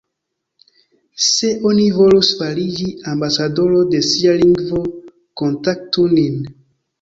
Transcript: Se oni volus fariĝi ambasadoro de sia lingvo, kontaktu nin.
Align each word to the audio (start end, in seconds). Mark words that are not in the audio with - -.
Se 1.25 1.49
oni 1.71 1.83
volus 1.97 2.29
fariĝi 2.39 2.87
ambasadoro 3.11 3.83
de 3.93 4.01
sia 4.13 4.35
lingvo, 4.41 4.83
kontaktu 5.43 6.09
nin. 6.17 6.43